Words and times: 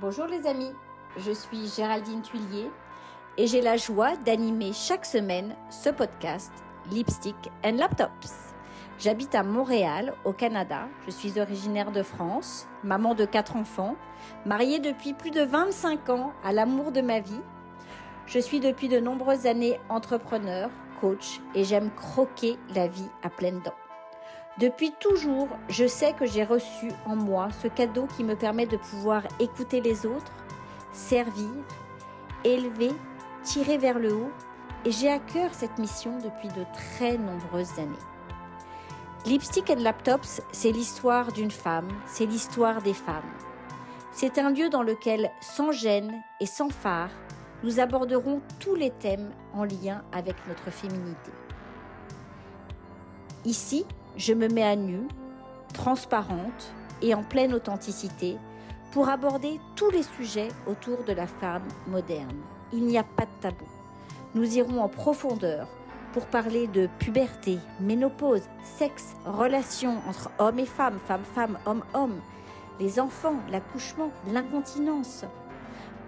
Bonjour 0.00 0.24
les 0.24 0.46
amis, 0.46 0.72
je 1.18 1.30
suis 1.30 1.68
Géraldine 1.68 2.22
Tuillier 2.22 2.70
et 3.36 3.46
j'ai 3.46 3.60
la 3.60 3.76
joie 3.76 4.16
d'animer 4.16 4.72
chaque 4.72 5.04
semaine 5.04 5.54
ce 5.68 5.90
podcast 5.90 6.50
Lipstick 6.90 7.36
and 7.62 7.76
Laptops. 7.76 8.54
J'habite 8.98 9.34
à 9.34 9.42
Montréal, 9.42 10.14
au 10.24 10.32
Canada. 10.32 10.88
Je 11.04 11.10
suis 11.10 11.38
originaire 11.38 11.92
de 11.92 12.02
France, 12.02 12.66
maman 12.82 13.14
de 13.14 13.26
quatre 13.26 13.56
enfants, 13.56 13.94
mariée 14.46 14.78
depuis 14.78 15.12
plus 15.12 15.32
de 15.32 15.42
25 15.42 16.08
ans 16.08 16.32
à 16.42 16.54
l'amour 16.54 16.92
de 16.92 17.02
ma 17.02 17.20
vie. 17.20 17.42
Je 18.24 18.38
suis 18.38 18.60
depuis 18.60 18.88
de 18.88 19.00
nombreuses 19.00 19.44
années 19.44 19.78
entrepreneur, 19.90 20.70
coach 21.02 21.42
et 21.54 21.64
j'aime 21.64 21.90
croquer 21.90 22.56
la 22.74 22.86
vie 22.88 23.10
à 23.22 23.28
pleines 23.28 23.60
dents. 23.60 23.89
Depuis 24.58 24.92
toujours, 25.00 25.48
je 25.68 25.86
sais 25.86 26.12
que 26.12 26.26
j'ai 26.26 26.44
reçu 26.44 26.90
en 27.06 27.16
moi 27.16 27.48
ce 27.62 27.68
cadeau 27.68 28.06
qui 28.16 28.24
me 28.24 28.34
permet 28.34 28.66
de 28.66 28.76
pouvoir 28.76 29.22
écouter 29.38 29.80
les 29.80 30.04
autres, 30.04 30.32
servir, 30.92 31.48
élever, 32.44 32.90
tirer 33.42 33.78
vers 33.78 33.98
le 33.98 34.14
haut, 34.14 34.30
et 34.84 34.90
j'ai 34.90 35.10
à 35.10 35.18
cœur 35.18 35.50
cette 35.52 35.78
mission 35.78 36.18
depuis 36.18 36.48
de 36.48 36.64
très 36.74 37.16
nombreuses 37.16 37.78
années. 37.78 37.96
Lipstick 39.26 39.70
and 39.70 39.80
Laptops, 39.80 40.40
c'est 40.50 40.72
l'histoire 40.72 41.32
d'une 41.32 41.50
femme, 41.50 41.88
c'est 42.06 42.26
l'histoire 42.26 42.82
des 42.82 42.94
femmes. 42.94 43.30
C'est 44.12 44.38
un 44.38 44.50
lieu 44.50 44.68
dans 44.68 44.82
lequel, 44.82 45.30
sans 45.40 45.72
gêne 45.72 46.12
et 46.40 46.46
sans 46.46 46.70
phare, 46.70 47.10
nous 47.62 47.80
aborderons 47.80 48.40
tous 48.58 48.74
les 48.74 48.90
thèmes 48.90 49.30
en 49.52 49.64
lien 49.64 50.02
avec 50.12 50.36
notre 50.48 50.70
féminité. 50.70 51.30
Ici, 53.44 53.86
je 54.16 54.34
me 54.34 54.48
mets 54.48 54.62
à 54.62 54.76
nu, 54.76 55.08
transparente 55.72 56.72
et 57.02 57.14
en 57.14 57.22
pleine 57.22 57.54
authenticité 57.54 58.36
pour 58.92 59.08
aborder 59.08 59.60
tous 59.76 59.90
les 59.90 60.02
sujets 60.02 60.48
autour 60.66 61.04
de 61.04 61.12
la 61.12 61.26
femme 61.26 61.66
moderne. 61.86 62.36
Il 62.72 62.84
n'y 62.84 62.98
a 62.98 63.04
pas 63.04 63.24
de 63.24 63.30
tabou. 63.40 63.66
Nous 64.34 64.56
irons 64.56 64.80
en 64.80 64.88
profondeur 64.88 65.68
pour 66.12 66.26
parler 66.26 66.66
de 66.66 66.88
puberté, 66.98 67.58
ménopause, 67.80 68.42
sexe, 68.62 69.14
relations 69.24 69.98
entre 70.08 70.30
hommes 70.38 70.58
et 70.58 70.66
femmes, 70.66 70.98
femmes-femmes, 71.06 71.58
hommes-hommes, 71.66 72.20
les 72.80 72.98
enfants, 72.98 73.36
l'accouchement, 73.50 74.10
l'incontinence. 74.32 75.24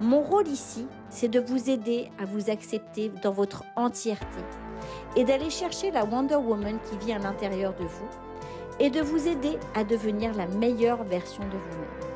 Mon 0.01 0.23
rôle 0.23 0.49
ici, 0.49 0.87
c'est 1.11 1.29
de 1.29 1.39
vous 1.39 1.71
aider 1.71 2.11
à 2.19 2.25
vous 2.25 2.51
accepter 2.51 3.13
dans 3.23 3.31
votre 3.31 3.63
entièreté 3.77 4.43
et 5.17 5.25
d'aller 5.25 5.51
chercher 5.51 5.91
la 5.91 6.05
Wonder 6.05 6.37
Woman 6.37 6.79
qui 6.89 6.97
vit 7.05 7.13
à 7.13 7.19
l'intérieur 7.19 7.75
de 7.75 7.85
vous 7.85 8.09
et 8.81 8.91
de 8.91 9.01
vous 9.01 9.29
aider 9.29 9.59
à 9.75 9.85
devenir 9.85 10.35
la 10.35 10.47
meilleure 10.47 11.05
version 11.05 11.45
de 11.45 11.57
vous-même. 11.57 12.13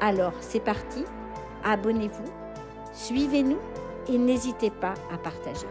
Alors, 0.00 0.34
c'est 0.40 0.60
parti, 0.60 1.04
abonnez-vous, 1.64 2.30
suivez-nous 2.92 3.58
et 4.08 4.18
n'hésitez 4.18 4.70
pas 4.70 4.94
à 5.12 5.18
partager. 5.18 5.66